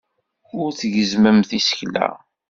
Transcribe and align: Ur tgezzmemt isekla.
Ur 0.59 0.69
tgezzmemt 0.79 1.51
isekla. 1.59 2.09